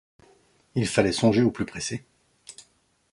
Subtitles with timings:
[0.73, 2.03] Il fallait songer au plus pressé.